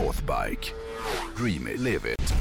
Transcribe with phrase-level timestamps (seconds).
[0.00, 0.72] Northbike.
[1.36, 2.34] Dream it, live it.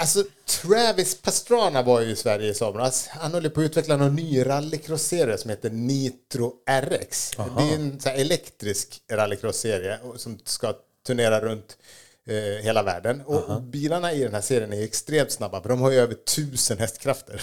[0.00, 3.08] Alltså, Travis Pastrana var ju i Sverige i somras.
[3.08, 7.30] Han håller på att utveckla någon ny rallycross-serie som heter Nitro RX.
[7.30, 10.74] Det är en så här elektrisk rallycross-serie som ska
[11.06, 11.78] turnera runt
[12.26, 13.20] eh, hela världen.
[13.20, 16.78] Och bilarna i den här serien är extremt snabba, för de har ju över tusen
[16.78, 17.42] hästkrafter.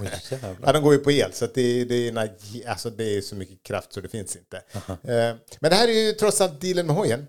[0.62, 2.30] ja, de går ju på el, så det, det, är,
[2.66, 4.56] alltså det är så mycket kraft så det finns inte.
[4.86, 7.26] Eh, men det här är ju trots allt dealen med hojen.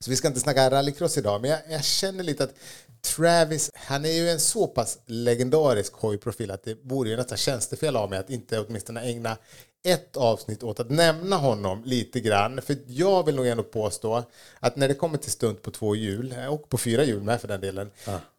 [0.00, 2.54] Så vi ska inte snacka rallycross idag, men jag, jag känner lite att
[3.00, 7.96] Travis, han är ju en så pass legendarisk hojprofil att det vore ju nästan tjänstefel
[7.96, 9.36] av mig att inte åtminstone ägna
[9.84, 12.62] ett avsnitt åt att nämna honom lite grann.
[12.62, 14.24] För jag vill nog ändå påstå
[14.60, 17.48] att när det kommer till stunt på två hjul, och på fyra hjul med för
[17.48, 17.90] den delen,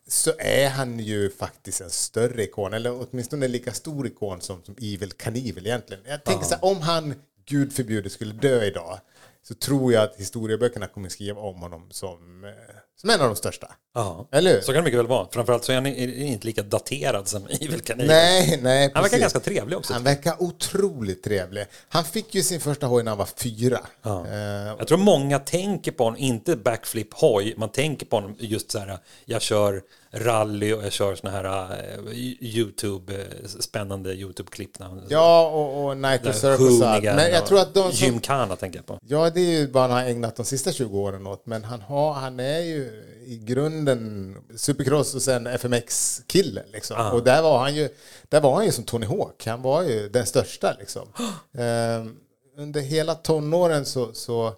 [0.08, 4.64] så är han ju faktiskt en större ikon, eller åtminstone en lika stor ikon som,
[4.64, 6.04] som Evil Knievel egentligen.
[6.06, 7.16] Jag tänker så här, om han,
[7.46, 9.00] gud förbjude, skulle dö idag,
[9.44, 13.36] så tror jag att historieböckerna kommer skriva om honom som, eh, som en av de
[13.36, 13.68] största.
[13.96, 14.62] Ja, Eller hur?
[14.62, 15.28] så kan det mycket väl vara.
[15.32, 18.08] Framförallt så är han inte lika daterad som Evil Knievel.
[18.08, 19.94] Nej, nej, Han verkar ganska trevlig också.
[19.94, 21.66] Han verkar otroligt trevlig.
[21.90, 23.80] Han fick ju sin första hoj när han var fyra.
[24.06, 28.72] Eh, Jag tror många tänker på honom, inte backflip hoj, man tänker på honom just
[28.72, 34.78] så här, jag kör rally och jag kör såna här eh, YouTube, eh, spännande YouTube-klipp.
[35.10, 36.80] ja, och, och Night of Circus.
[37.04, 39.00] Men jag tror att de som, Gymkhana tänker jag på.
[39.02, 41.46] Ja, det är ju bara han har ägnat de sista 20 åren åt.
[41.46, 46.64] Men han, har, han är ju i grunden supercross och sen FMX-kille.
[46.74, 47.12] Liksom.
[47.14, 47.90] Och där var, han ju,
[48.30, 49.46] där var han ju som Tony Hawk.
[49.46, 50.76] Han var ju den största.
[50.80, 51.08] Liksom.
[51.58, 52.16] Ehm,
[52.58, 54.54] under hela tonåren så, så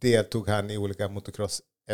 [0.00, 1.08] deltog han i olika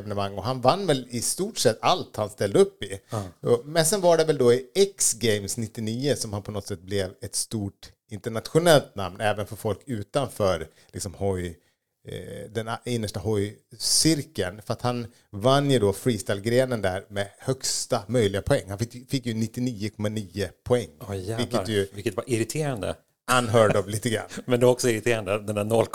[0.05, 2.99] motocross-evenemang och han vann väl i stort sett allt han ställde upp i.
[3.41, 6.81] Och- Men sen var det väl då i X-Games 99 som han på något sätt
[6.81, 11.59] blev ett stort internationellt namn även för folk utanför liksom hoj,
[12.09, 14.63] eh, den innersta hojcirkeln.
[14.63, 18.65] För att han vann ju då freestyle-grenen där med högsta möjliga poäng.
[18.69, 20.89] Han fick, fick ju 99,9 poäng.
[21.01, 21.37] Åh, jävlar.
[21.39, 22.95] vilket ju Vilket var irriterande.
[23.33, 24.27] Unheard of lite grann.
[24.45, 25.87] Men det är också irriterande, den där 0,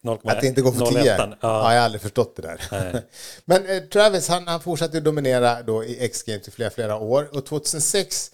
[0.00, 1.04] 0, Att det inte går för 10?
[1.04, 1.36] Ja.
[1.40, 1.74] Ja.
[1.74, 2.62] jag har aldrig förstått det där.
[3.44, 7.28] Men eh, Travis han, han fortsatte ju dominera då i X-Games i flera, flera år.
[7.32, 8.30] Och 2006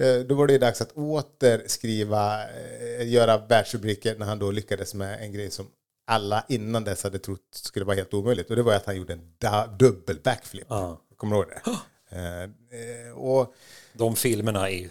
[0.00, 4.94] eh, då var det dags att åter skriva, eh, göra världsrubriker när han då lyckades
[4.94, 5.66] med en grej som
[6.06, 8.50] alla innan dess hade trott skulle vara helt omöjligt.
[8.50, 9.32] Och det var att han gjorde en
[9.78, 10.68] dubbel backflip.
[11.16, 11.70] Kommer du ihåg det?
[12.12, 13.54] Eh, och
[13.92, 14.88] De filmerna är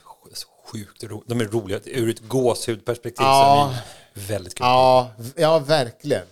[0.72, 1.80] sjukt ro- De är roliga.
[1.86, 3.74] Ur ett gåshudperspektiv Ja.
[4.16, 4.66] så är väldigt kul.
[4.66, 6.24] Ja, ja, verkligen.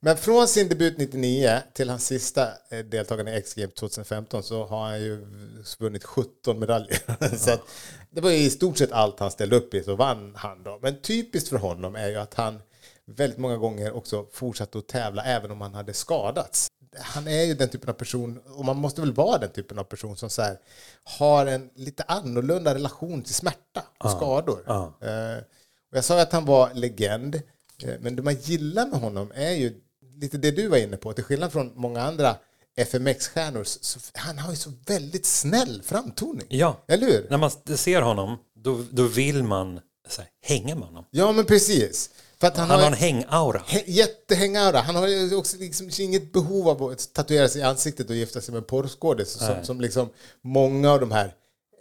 [0.00, 4.86] Men från sin debut 99 till hans sista eh, deltagande i X-Games 2015 så har
[4.86, 5.26] han ju
[5.78, 6.98] vunnit 17 medaljer.
[7.36, 7.62] så att
[8.10, 10.78] det var ju i stort sett allt han ställde upp i så vann han då.
[10.82, 12.60] Men typiskt för honom är ju att han
[13.06, 16.68] väldigt många gånger också fortsatte att tävla även om han hade skadats.
[16.98, 19.84] Han är ju den typen av person, och man måste väl vara den typen av
[19.84, 20.58] person som så här,
[21.04, 24.62] har en lite annorlunda relation till smärta och skador.
[25.00, 25.38] Eh,
[25.90, 27.34] och jag sa ju att han var legend,
[27.82, 29.80] eh, men det man gillar med honom är ju
[30.14, 32.36] lite det du var inne på, till skillnad från många andra
[32.76, 33.66] FMX-stjärnor,
[34.14, 36.46] han har ju så väldigt snäll framtoning.
[36.48, 37.26] Ja, Eller hur?
[37.30, 39.80] när man ser honom då, då vill man
[40.18, 41.04] här, hänga med honom.
[41.10, 42.10] Ja, men precis.
[42.40, 43.62] För att han, Han har har en hängaura.
[43.66, 44.80] Hä- Jättehängaura.
[44.80, 48.52] Han har också liksom inget behov av att tatuera sig i ansiktet och gifta sig
[48.52, 50.08] med en porrskådis som, som liksom
[50.44, 51.32] många av de här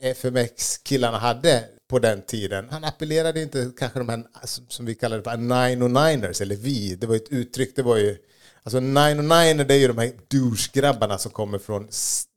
[0.02, 2.68] FMX-killarna hade på den tiden.
[2.72, 6.96] Han appellerade inte kanske de här som- som vi kallade för 909ers eller vi.
[6.96, 8.18] Det var ju ett uttryck, det var ju
[8.64, 11.88] Alltså 909 det är ju de här douche-grabbarna som kommer från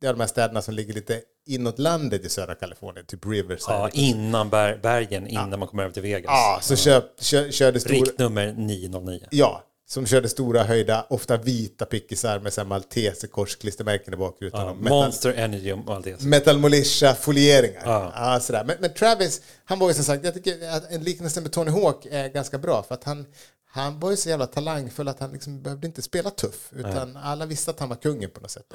[0.00, 3.75] ja, de här städerna som ligger lite inåt landet i södra Kalifornien, typ Riverside.
[3.75, 6.28] Ja, innan ber, bergen, innan man kommer över till Vegas.
[6.28, 7.91] Ja, så kör, kör, körde stor...
[7.91, 9.20] Riktnummer 909.
[9.31, 14.66] Ja, som körde stora höjda, ofta vita pickisar med malteserkorsklistermärken i bakrutan.
[14.66, 16.22] Ja, metal, Monster Energy och det.
[16.22, 17.82] metal militia folieringar.
[17.84, 18.12] Ja.
[18.16, 18.41] Ja.
[18.41, 18.64] sådär.
[18.64, 21.70] Men, men Travis, han var ju som sagt, jag tycker att en liknelse med Tony
[21.70, 23.26] Hawk är ganska bra för att han,
[23.70, 27.46] han var ju så jävla talangfull att han liksom behövde inte spela tuff utan alla
[27.46, 28.73] visste att han var kungen på något sätt.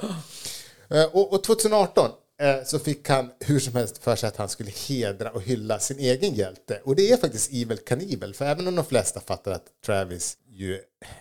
[0.90, 2.12] Eh, och, och 2018 eh,
[2.64, 5.98] så fick han hur som helst för sig att han skulle hedra och hylla sin
[5.98, 6.80] egen hjälte.
[6.84, 10.80] Och det är faktiskt Evil Knievel, för även om de flesta fattar att Travis ju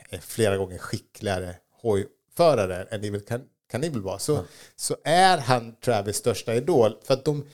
[0.10, 3.22] är flera gånger skickligare hojförare än Evil
[3.72, 4.46] Knievel var, så,
[4.76, 6.98] så är han Travis största idol.
[7.04, 7.46] För att de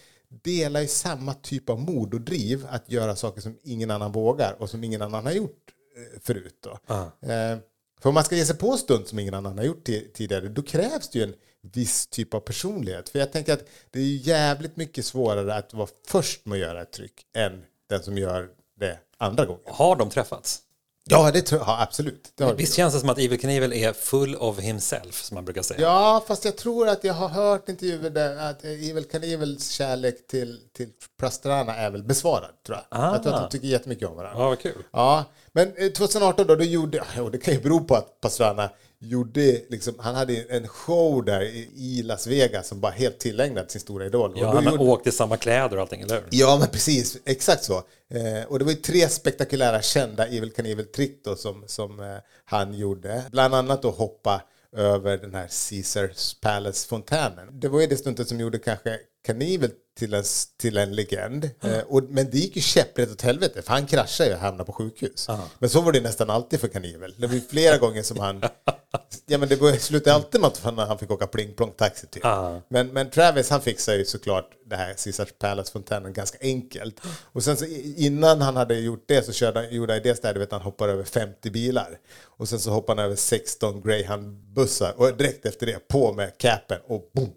[0.44, 4.56] delar ju samma typ av mod och driv att göra saker som ingen annan vågar
[4.60, 6.56] och som ingen annan har gjort eh, förut.
[6.64, 6.96] Då.
[7.28, 7.58] Eh,
[8.00, 10.62] för om man ska ge sig på stunt som ingen annan har gjort tidigare, då
[10.62, 13.10] krävs det ju en viss typ av personlighet.
[13.10, 16.82] För jag tänker att det är jävligt mycket svårare att vara först med att göra
[16.82, 18.50] ett tryck än den som gör
[18.80, 19.62] det andra gången.
[19.66, 20.62] Har de träffats?
[21.10, 22.32] Ja, det tror jag ja, absolut.
[22.36, 25.62] Det Visst känns det som att Evil Knievel är full of himself, som man brukar
[25.62, 25.82] säga?
[25.82, 30.60] Ja, fast jag tror att jag har hört intervjuer där att Evil Knievels kärlek till,
[30.74, 33.00] till Pastrana är väl besvarad, tror jag.
[33.00, 33.12] Ah.
[33.14, 34.44] Jag tror att de tycker jättemycket om varandra.
[34.44, 34.84] Ja, vad kul.
[34.92, 38.70] Ja, men eh, 2018 då, då gjorde, ja, det kan ju bero på att Pastrana
[39.02, 41.42] gjorde, liksom, han hade en show där
[41.76, 44.34] i Las Vegas som bara helt tillägnad sin stora idol.
[44.36, 46.24] Ja, han gjorde, åkte i samma kläder och allting, eller hur?
[46.30, 47.18] Ja, men precis.
[47.26, 47.84] Exakt så.
[48.10, 52.06] Eh, och det var ju tre spektakulära kända Evil Knievel-trick som, som eh,
[52.46, 53.24] han gjorde.
[53.32, 54.42] Bland annat då hoppa
[54.72, 57.60] över den här Caesars Palace-fontänen.
[57.60, 60.24] Det var ju det stuntet som gjorde kanske Knievel till en,
[60.58, 61.50] till en legend.
[61.64, 64.66] Eh, och, men det gick ju käpprätt åt helvete, för han kraschade ju och hamnade
[64.66, 65.28] på sjukhus.
[65.60, 67.16] Men så var det nästan alltid för Knievel.
[67.18, 68.42] Det var ju flera gånger som han...
[69.26, 72.24] Ja, men det började- slutade alltid med att han, fick åka pling-plong-taxi typ.
[72.24, 72.62] Ja.
[72.70, 77.02] Men, men Travis han fixade ju såklart det här Caesars Palace-fontänen ganska enkelt.
[77.32, 77.66] Och sen så
[77.96, 80.90] innan han hade gjort det så körde, gjorde han det där, du vet han hoppar
[80.90, 82.00] över 50 bilar.
[82.26, 86.80] Och sen så hoppar han över 16 Greyhound-bussar och direkt efter det på med capen
[86.88, 87.30] och boom,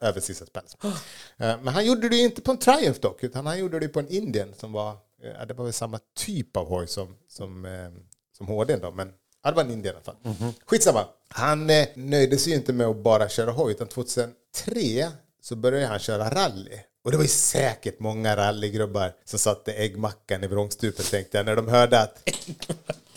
[0.00, 0.76] över Caesars Palace.
[0.82, 3.88] Eh, Men han gjorde det ju inte på en Triumph dock, utan han gjorde det
[3.88, 7.16] på en Indian som var, eh, ja, det var väl samma typ av hoj som,
[7.28, 7.90] som, eh,
[8.36, 9.08] som HD då, men
[9.44, 10.52] ja, det var en Indian i alla fall.
[10.66, 11.04] Skitsamma.
[11.28, 14.32] Han eh, nöjde sig ju inte med att bara köra hoj, utan 2003
[15.42, 16.78] så började han köra rally.
[17.04, 21.56] Och det var ju säkert många rallygrubbar som satte äggmackan i vrångstupet tänkte jag när
[21.56, 22.28] de hörde att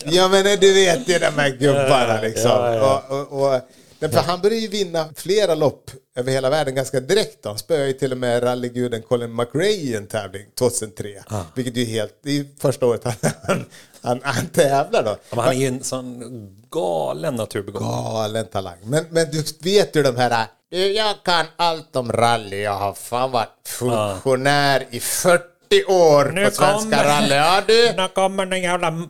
[0.04, 2.50] Ja men du vet ju de här gubbarna liksom.
[2.50, 3.04] Ja, ja.
[3.08, 3.60] Och, och, och,
[3.98, 7.42] men för han började ju vinna flera lopp över hela världen ganska direkt.
[7.42, 7.48] Då.
[7.48, 11.08] Han spöade ju till och med rallyguden Colin McRae i en tävling 2003.
[11.54, 13.64] Vilket ju är helt, det är ju första året han, han,
[14.00, 15.10] han, han tävlar då.
[15.10, 16.22] Ja, men han är ju en sån
[16.70, 17.90] galen naturbegåvning.
[17.90, 18.78] Galen talang.
[18.82, 20.46] Men, men du vet ju de här...
[20.70, 22.62] Du, jag kan allt om rally.
[22.62, 25.44] Jag har fan varit funktionär i 40
[25.88, 27.34] år på Svenska rally.
[27.34, 27.92] Ja, du.
[27.96, 29.08] Nu kommer den jävla...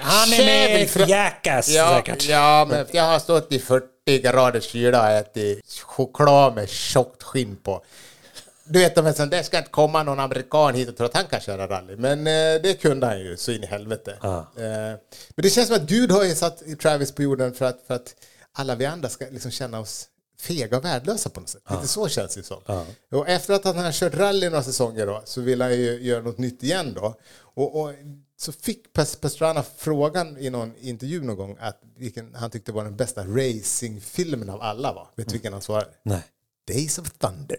[0.00, 2.28] Han är med i Jackass Ja, säkert.
[2.28, 7.56] ja, men jag har stått i 40 graders kyla och ätit choklad med tjockt skinn
[7.56, 7.84] på.
[8.66, 11.14] Du vet, de är sån, det ska inte komma någon amerikan hit och tro att
[11.14, 11.96] han kan köra rally.
[11.96, 14.18] Men eh, det kunde han ju så in i helvete.
[14.22, 14.62] Eh,
[15.34, 17.94] men det känns som att Gud har ju satt Travis på jorden för att, för
[17.94, 18.14] att
[18.52, 20.06] alla vi andra ska liksom känna oss
[20.40, 21.62] fega och värdelösa på något sätt.
[21.70, 22.60] Lite så känns det som.
[23.12, 26.22] Och efter att han har kört rally några säsonger då, så vill han ju göra
[26.22, 27.14] något nytt igen då.
[27.36, 27.92] Och, och
[28.36, 32.84] så fick Pas- Pastrana frågan i någon intervju någon gång att vilken han tyckte var
[32.84, 35.08] den bästa racingfilmen av alla var.
[35.16, 35.90] Vet du vilken han svarade?
[36.02, 36.22] Nej.
[36.68, 37.58] Days of Thunder.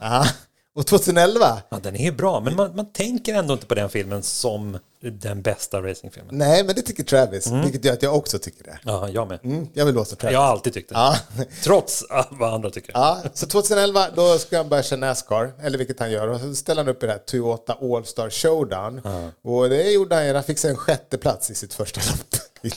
[0.00, 0.26] Ja.
[0.74, 1.62] Och 2011?
[1.68, 4.78] Ja, den är bra, men man, man tänker ändå inte på den filmen som
[5.10, 6.38] den bästa racingfilmen.
[6.38, 8.78] Nej, men det tycker Travis, vilket gör att jag också tycker det.
[8.84, 9.38] Ja, jag med.
[9.44, 10.32] Mm, jag vill som Travis.
[10.32, 10.94] Jag har alltid tyckt det.
[10.94, 11.16] Ja.
[11.64, 12.92] Trots vad andra tycker.
[12.94, 16.28] Ja, så 2011 då ska han börja köra Nascar, eller vilket han gör.
[16.28, 19.00] Och så ställer han upp i det här Toyota All-Star Showdown.
[19.42, 22.72] Och det gjorde han han fick sig en sjätte plats i sitt första lopp.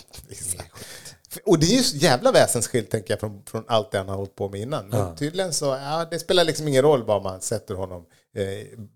[1.46, 4.36] Och det är ju jävla väsensskilt tänker jag från, från allt det han har hållit
[4.36, 4.90] på med innan.
[4.90, 8.06] Men tydligen så, ja det spelar liksom ingen roll var man sätter honom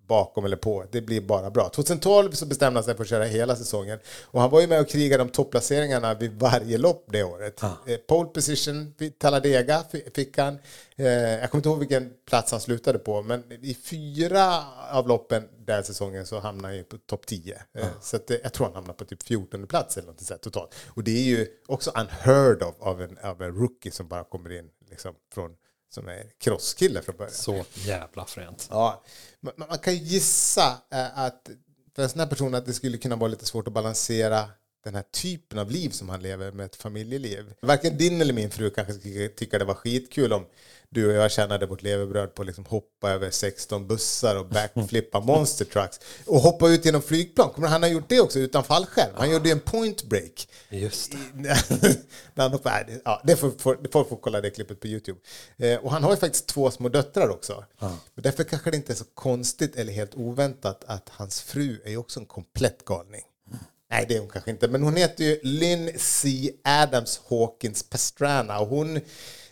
[0.08, 0.86] bakom eller på.
[0.92, 1.70] Det blir bara bra.
[1.70, 4.00] 2012 så bestämde han sig för att köra hela säsongen.
[4.24, 7.62] Och han var ju med och krigade om topplaceringarna vid varje lopp det året.
[7.88, 10.58] Eh, pole position vid Talladega fi- fick han.
[10.96, 15.48] Eh, jag kommer inte ihåg vilken plats han slutade på, men i fyra av loppen
[15.66, 17.62] den säsongen så hamnade han på topp 10.
[17.78, 20.42] Eh, Så att, eh, jag tror han hamnade på typ 14 plats eller något sånt
[20.42, 20.76] totalt.
[20.88, 24.52] Och det är ju också unheard of av en, av en rookie som bara kommer
[24.60, 25.52] in liksom från
[25.94, 27.34] som är crosskille från början.
[27.34, 28.68] Så jävla fränt.
[28.70, 29.04] Ja,
[29.40, 31.50] man, man kan ju gissa eh, att
[31.96, 34.50] för en sån här person att det skulle kunna vara lite svårt att balansera
[34.84, 37.54] den här typen av liv som han lever med ett familjeliv.
[37.62, 40.46] Varken din eller min fru kanske tycka det var skitkul om
[40.94, 45.20] du och jag tjänade vårt levebröd på att liksom hoppa över 16 bussar och backflippa
[45.26, 47.50] monster trucks och hoppa ut genom flygplan.
[47.50, 49.12] Kommer Han har gjort det också utan fallskärm.
[49.16, 50.48] Han gjorde ju en point break.
[50.70, 51.58] Just det.
[52.36, 55.20] Han hoppade, ja, det får, får, folk får kolla det klippet på YouTube.
[55.58, 57.66] Eh, och han har ju faktiskt två små döttrar också.
[57.80, 61.90] Men därför kanske det inte är så konstigt eller helt oväntat att hans fru är
[61.90, 63.22] ju också en komplett galning.
[63.92, 64.68] Nej, det är hon kanske inte.
[64.68, 66.52] Men hon heter ju Lynn C.
[66.64, 68.60] Adams Hawkins Pastrana.
[68.60, 69.00] Och hon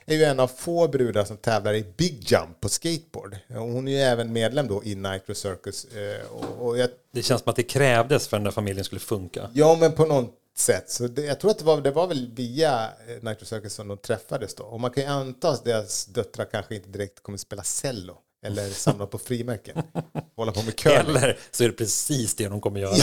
[0.05, 3.37] är ju en av få brudar som tävlar i Big Jump på skateboard.
[3.49, 5.85] Och Hon är ju även medlem då i Nitro Circus.
[5.85, 6.25] Eh,
[6.59, 9.49] Och, jag Det känns som att det krävdes för att den där familjen skulle funka.
[9.53, 10.89] Ja, men på något sätt.
[10.89, 13.87] Så det, jag tror att det var, det var väl via eh, Nitro Circus som
[13.87, 14.63] de träffades då.
[14.63, 18.69] Och man kan ju anta att deras döttrar kanske inte direkt kommer spela cello Eller
[18.69, 19.83] samla på frimärken.
[20.35, 20.99] Hålla på med curling.
[20.99, 22.95] Eller så är det precis det de kommer göra.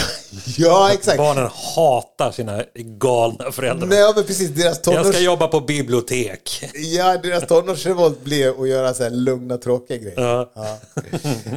[0.57, 1.19] Ja, exakt.
[1.19, 3.87] Barnen hatar sina galna föräldrar.
[3.87, 4.51] Nej, men precis.
[4.51, 5.21] Deras Jag ska tonårs...
[5.21, 6.65] jobba på bibliotek.
[6.75, 10.21] Ja, deras tonårsrevolt blir att göra så här lugna, tråkiga grejer.
[10.21, 10.53] Ja.
[10.55, 10.79] Ja.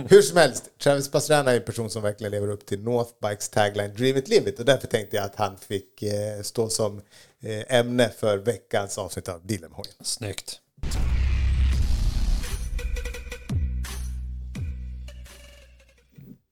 [0.07, 3.93] Hur som helst, Travis Pastrana är en person som verkligen lever upp till Northbikes tagline
[3.93, 4.59] Dream it, live it.
[4.59, 7.01] Och därför tänkte jag att han fick eh, stå som
[7.43, 9.93] eh, ämne för veckans avsnitt av Dilemhojen.
[10.03, 10.59] Snyggt.